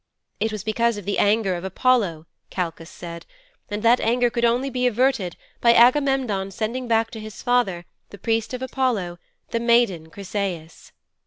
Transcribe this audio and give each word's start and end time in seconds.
'It 0.39 0.51
was 0.51 0.63
because 0.63 0.97
of 0.97 1.05
the 1.05 1.19
anger 1.19 1.53
of 1.53 1.63
Apollo, 1.63 2.25
Kalchas 2.49 2.89
said; 2.89 3.27
and 3.69 3.83
that 3.83 3.99
anger 3.99 4.31
could 4.31 4.43
only 4.43 4.71
be 4.71 4.87
averted 4.87 5.35
by 5.61 5.75
Agamemnon 5.75 6.49
sending 6.49 6.87
back 6.87 7.11
to 7.11 7.19
his 7.19 7.43
father, 7.43 7.85
the 8.09 8.17
priest 8.17 8.51
of 8.55 8.63
Apollo, 8.63 9.19
the 9.51 9.59
maiden 9.59 10.09
Chryseis. 10.09 10.91